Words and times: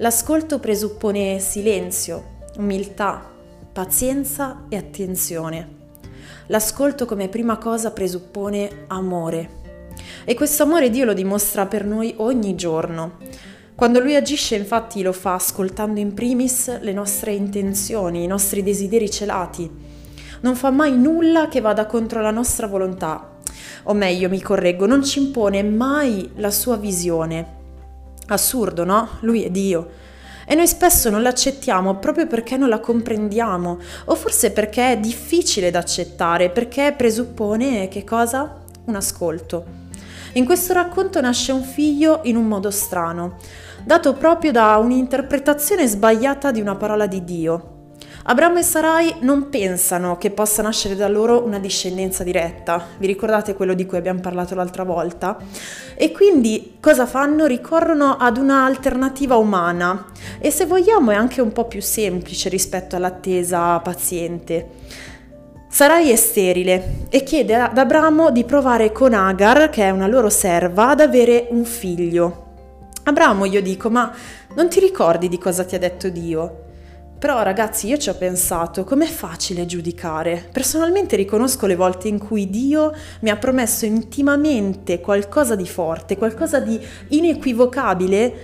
L'ascolto 0.00 0.60
presuppone 0.60 1.40
silenzio, 1.40 2.36
umiltà, 2.58 3.20
pazienza 3.72 4.66
e 4.68 4.76
attenzione. 4.76 5.76
L'ascolto 6.46 7.04
come 7.04 7.26
prima 7.26 7.56
cosa 7.58 7.90
presuppone 7.90 8.84
amore. 8.86 9.50
E 10.24 10.34
questo 10.36 10.62
amore 10.62 10.90
Dio 10.90 11.04
lo 11.04 11.14
dimostra 11.14 11.66
per 11.66 11.84
noi 11.84 12.14
ogni 12.18 12.54
giorno. 12.54 13.16
Quando 13.74 13.98
Lui 13.98 14.14
agisce 14.14 14.54
infatti 14.54 15.02
lo 15.02 15.12
fa 15.12 15.34
ascoltando 15.34 15.98
in 15.98 16.14
primis 16.14 16.78
le 16.78 16.92
nostre 16.92 17.32
intenzioni, 17.32 18.22
i 18.22 18.28
nostri 18.28 18.62
desideri 18.62 19.10
celati. 19.10 19.68
Non 20.42 20.54
fa 20.54 20.70
mai 20.70 20.96
nulla 20.96 21.48
che 21.48 21.60
vada 21.60 21.86
contro 21.86 22.20
la 22.20 22.30
nostra 22.30 22.68
volontà. 22.68 23.38
O 23.84 23.94
meglio, 23.94 24.28
mi 24.28 24.40
correggo, 24.40 24.86
non 24.86 25.02
ci 25.02 25.18
impone 25.18 25.64
mai 25.64 26.30
la 26.36 26.52
sua 26.52 26.76
visione. 26.76 27.56
Assurdo, 28.28 28.84
no? 28.84 29.08
Lui 29.20 29.42
è 29.42 29.50
Dio. 29.50 29.90
E 30.46 30.54
noi 30.54 30.66
spesso 30.66 31.10
non 31.10 31.22
l'accettiamo 31.22 31.96
proprio 31.96 32.26
perché 32.26 32.56
non 32.56 32.68
la 32.68 32.80
comprendiamo, 32.80 33.78
o 34.06 34.14
forse 34.14 34.50
perché 34.50 34.92
è 34.92 34.98
difficile 34.98 35.70
da 35.70 35.80
accettare, 35.80 36.50
perché 36.50 36.94
presuppone 36.96 37.88
che 37.88 38.04
cosa? 38.04 38.60
Un 38.86 38.94
ascolto. 38.94 39.86
In 40.32 40.44
questo 40.44 40.72
racconto 40.72 41.20
nasce 41.20 41.52
un 41.52 41.62
figlio 41.62 42.20
in 42.24 42.36
un 42.36 42.46
modo 42.46 42.70
strano, 42.70 43.36
dato 43.84 44.14
proprio 44.14 44.52
da 44.52 44.76
un'interpretazione 44.76 45.86
sbagliata 45.86 46.50
di 46.50 46.60
una 46.60 46.76
parola 46.76 47.06
di 47.06 47.24
Dio. 47.24 47.77
Abramo 48.30 48.58
e 48.58 48.62
Sarai 48.62 49.14
non 49.20 49.48
pensano 49.48 50.18
che 50.18 50.30
possa 50.30 50.60
nascere 50.60 50.94
da 50.94 51.08
loro 51.08 51.42
una 51.42 51.58
discendenza 51.58 52.22
diretta, 52.22 52.84
vi 52.98 53.06
ricordate 53.06 53.54
quello 53.54 53.72
di 53.72 53.86
cui 53.86 53.96
abbiamo 53.96 54.20
parlato 54.20 54.54
l'altra 54.54 54.84
volta? 54.84 55.38
E 55.94 56.12
quindi 56.12 56.76
cosa 56.78 57.06
fanno? 57.06 57.46
Ricorrono 57.46 58.18
ad 58.18 58.36
un'alternativa 58.36 59.36
umana 59.36 60.08
e 60.38 60.50
se 60.50 60.66
vogliamo 60.66 61.10
è 61.10 61.14
anche 61.14 61.40
un 61.40 61.52
po' 61.52 61.64
più 61.64 61.80
semplice 61.80 62.50
rispetto 62.50 62.96
all'attesa 62.96 63.78
paziente. 63.78 64.68
Sarai 65.70 66.10
è 66.10 66.16
sterile 66.16 67.06
e 67.08 67.22
chiede 67.22 67.54
ad 67.54 67.78
Abramo 67.78 68.30
di 68.30 68.44
provare 68.44 68.92
con 68.92 69.14
Agar, 69.14 69.70
che 69.70 69.84
è 69.84 69.90
una 69.90 70.06
loro 70.06 70.28
serva, 70.28 70.90
ad 70.90 71.00
avere 71.00 71.46
un 71.48 71.64
figlio. 71.64 72.44
Abramo, 73.04 73.46
io 73.46 73.62
dico, 73.62 73.88
ma 73.88 74.12
non 74.54 74.68
ti 74.68 74.80
ricordi 74.80 75.30
di 75.30 75.38
cosa 75.38 75.64
ti 75.64 75.76
ha 75.76 75.78
detto 75.78 76.10
Dio? 76.10 76.66
Però 77.18 77.42
ragazzi 77.42 77.88
io 77.88 77.98
ci 77.98 78.10
ho 78.10 78.14
pensato, 78.14 78.84
com'è 78.84 79.06
facile 79.06 79.66
giudicare. 79.66 80.48
Personalmente 80.52 81.16
riconosco 81.16 81.66
le 81.66 81.74
volte 81.74 82.06
in 82.06 82.18
cui 82.18 82.48
Dio 82.48 82.92
mi 83.22 83.30
ha 83.30 83.36
promesso 83.36 83.84
intimamente 83.86 85.00
qualcosa 85.00 85.56
di 85.56 85.66
forte, 85.66 86.16
qualcosa 86.16 86.60
di 86.60 86.80
inequivocabile 87.08 88.34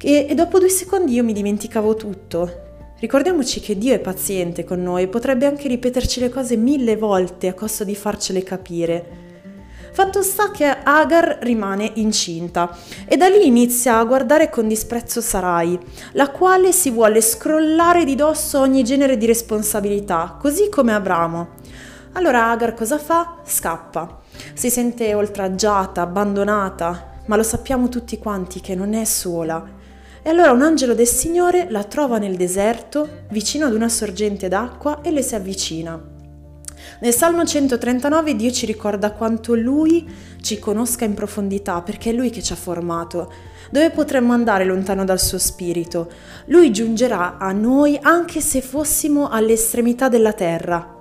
e, 0.00 0.26
e 0.30 0.34
dopo 0.34 0.60
due 0.60 0.68
secondi 0.68 1.14
io 1.14 1.24
mi 1.24 1.32
dimenticavo 1.32 1.96
tutto. 1.96 2.68
Ricordiamoci 3.00 3.58
che 3.58 3.76
Dio 3.76 3.94
è 3.94 3.98
paziente 3.98 4.62
con 4.62 4.80
noi, 4.80 5.08
potrebbe 5.08 5.46
anche 5.46 5.66
ripeterci 5.66 6.20
le 6.20 6.28
cose 6.28 6.56
mille 6.56 6.96
volte 6.96 7.48
a 7.48 7.54
costo 7.54 7.82
di 7.82 7.96
farcele 7.96 8.44
capire. 8.44 9.29
Fatto 9.92 10.22
sta 10.22 10.50
che 10.50 10.64
Agar 10.64 11.38
rimane 11.42 11.90
incinta 11.94 12.76
e 13.06 13.16
da 13.16 13.28
lì 13.28 13.46
inizia 13.46 13.98
a 13.98 14.04
guardare 14.04 14.48
con 14.48 14.68
disprezzo 14.68 15.20
Sarai, 15.20 15.78
la 16.12 16.30
quale 16.30 16.72
si 16.72 16.90
vuole 16.90 17.20
scrollare 17.20 18.04
di 18.04 18.14
dosso 18.14 18.60
ogni 18.60 18.84
genere 18.84 19.16
di 19.16 19.26
responsabilità, 19.26 20.36
così 20.40 20.68
come 20.68 20.92
Abramo. 20.92 21.48
Allora 22.12 22.50
Agar 22.50 22.74
cosa 22.74 22.98
fa? 22.98 23.38
Scappa. 23.44 24.20
Si 24.54 24.70
sente 24.70 25.12
oltraggiata, 25.14 26.02
abbandonata, 26.02 27.18
ma 27.26 27.36
lo 27.36 27.42
sappiamo 27.42 27.88
tutti 27.88 28.18
quanti 28.18 28.60
che 28.60 28.74
non 28.74 28.94
è 28.94 29.04
sola. 29.04 29.78
E 30.22 30.28
allora 30.28 30.52
un 30.52 30.62
angelo 30.62 30.94
del 30.94 31.06
Signore 31.06 31.66
la 31.70 31.84
trova 31.84 32.18
nel 32.18 32.36
deserto, 32.36 33.24
vicino 33.30 33.66
ad 33.66 33.74
una 33.74 33.88
sorgente 33.88 34.48
d'acqua, 34.48 35.00
e 35.02 35.10
le 35.10 35.22
si 35.22 35.34
avvicina. 35.34 36.18
Nel 37.02 37.14
Salmo 37.14 37.46
139 37.46 38.36
Dio 38.36 38.50
ci 38.50 38.66
ricorda 38.66 39.12
quanto 39.12 39.54
Lui 39.54 40.06
ci 40.42 40.58
conosca 40.58 41.06
in 41.06 41.14
profondità, 41.14 41.80
perché 41.80 42.10
è 42.10 42.12
Lui 42.12 42.28
che 42.28 42.42
ci 42.42 42.52
ha 42.52 42.56
formato. 42.56 43.32
Dove 43.70 43.88
potremmo 43.88 44.34
andare 44.34 44.66
lontano 44.66 45.06
dal 45.06 45.18
suo 45.18 45.38
spirito? 45.38 46.10
Lui 46.46 46.70
giungerà 46.70 47.38
a 47.38 47.52
noi 47.52 47.98
anche 48.02 48.42
se 48.42 48.60
fossimo 48.60 49.30
all'estremità 49.30 50.10
della 50.10 50.34
terra. 50.34 50.94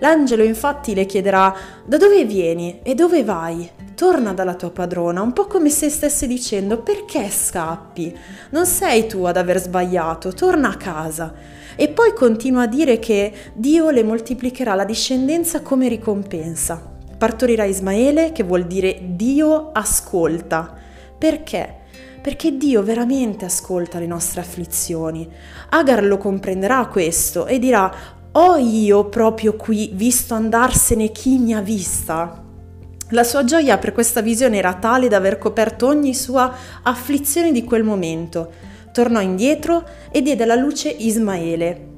L'angelo 0.00 0.42
infatti 0.42 0.94
le 0.94 1.06
chiederà 1.06 1.56
da 1.86 1.96
dove 1.96 2.26
vieni 2.26 2.80
e 2.82 2.94
dove 2.94 3.24
vai? 3.24 3.70
Torna 3.94 4.32
dalla 4.32 4.54
tua 4.54 4.70
padrona, 4.70 5.22
un 5.22 5.32
po' 5.32 5.46
come 5.46 5.70
se 5.70 5.88
stesse 5.88 6.26
dicendo 6.26 6.78
perché 6.78 7.28
scappi? 7.30 8.16
Non 8.50 8.66
sei 8.66 9.06
tu 9.06 9.22
ad 9.22 9.36
aver 9.36 9.60
sbagliato, 9.60 10.32
torna 10.32 10.70
a 10.70 10.76
casa. 10.76 11.32
E 11.76 11.88
poi 11.88 12.12
continua 12.12 12.62
a 12.62 12.66
dire 12.66 12.98
che 12.98 13.32
Dio 13.54 13.90
le 13.90 14.02
moltiplicherà 14.02 14.74
la 14.74 14.84
discendenza 14.84 15.60
come 15.60 15.86
ricompensa. 15.86 16.82
Partorirà 17.16 17.64
Ismaele, 17.64 18.32
che 18.32 18.42
vuol 18.42 18.66
dire 18.66 18.98
Dio 19.00 19.70
ascolta. 19.72 20.74
Perché? 21.16 21.82
Perché 22.20 22.56
Dio 22.56 22.82
veramente 22.82 23.44
ascolta 23.44 24.00
le 24.00 24.06
nostre 24.08 24.40
afflizioni. 24.40 25.28
Agar 25.70 26.04
lo 26.04 26.18
comprenderà 26.18 26.84
questo 26.86 27.46
e 27.46 27.60
dirà, 27.60 27.92
ho 28.32 28.56
io 28.56 29.08
proprio 29.08 29.54
qui 29.54 29.92
visto 29.94 30.34
andarsene 30.34 31.12
chi 31.12 31.38
mi 31.38 31.54
ha 31.54 31.60
vista? 31.60 32.43
La 33.14 33.22
sua 33.22 33.44
gioia 33.44 33.78
per 33.78 33.92
questa 33.92 34.20
visione 34.22 34.58
era 34.58 34.74
tale 34.74 35.06
da 35.06 35.18
aver 35.18 35.38
coperto 35.38 35.86
ogni 35.86 36.14
sua 36.14 36.52
afflizione 36.82 37.52
di 37.52 37.62
quel 37.62 37.84
momento 37.84 38.50
tornò 38.94 39.20
indietro 39.20 39.84
e 40.10 40.20
diede 40.20 40.44
alla 40.44 40.56
luce 40.56 40.88
Ismaele. 40.88 41.92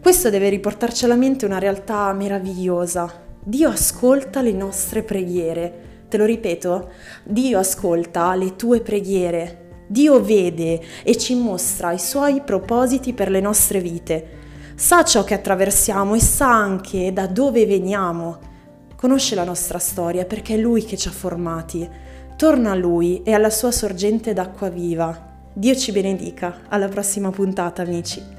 Questo 0.00 0.28
deve 0.28 0.50
riportarci 0.50 1.06
alla 1.06 1.14
mente 1.14 1.46
una 1.46 1.58
realtà 1.58 2.12
meravigliosa. 2.14 3.10
Dio 3.42 3.68
ascolta 3.68 4.40
le 4.40 4.52
nostre 4.52 5.02
preghiere. 5.02 6.04
Te 6.08 6.16
lo 6.16 6.24
ripeto, 6.24 6.90
Dio 7.24 7.58
ascolta 7.58 8.34
le 8.34 8.56
tue 8.56 8.80
preghiere. 8.80 9.84
Dio 9.88 10.22
vede 10.22 10.80
e 11.02 11.16
ci 11.16 11.34
mostra 11.34 11.92
i 11.92 11.98
suoi 11.98 12.42
propositi 12.42 13.12
per 13.12 13.30
le 13.30 13.40
nostre 13.40 13.80
vite. 13.80 14.28
Sa 14.74 15.02
ciò 15.02 15.24
che 15.24 15.34
attraversiamo 15.34 16.14
e 16.14 16.20
sa 16.20 16.50
anche 16.50 17.12
da 17.12 17.26
dove 17.26 17.66
veniamo. 17.66 18.57
Conosce 18.98 19.36
la 19.36 19.44
nostra 19.44 19.78
storia 19.78 20.24
perché 20.24 20.54
è 20.54 20.58
Lui 20.58 20.82
che 20.82 20.96
ci 20.96 21.06
ha 21.06 21.12
formati. 21.12 21.88
Torna 22.36 22.72
a 22.72 22.74
Lui 22.74 23.22
e 23.22 23.32
alla 23.32 23.48
sua 23.48 23.70
sorgente 23.70 24.32
d'acqua 24.32 24.70
viva. 24.70 25.36
Dio 25.52 25.76
ci 25.76 25.92
benedica, 25.92 26.62
alla 26.68 26.88
prossima 26.88 27.30
puntata 27.30 27.82
amici. 27.82 28.37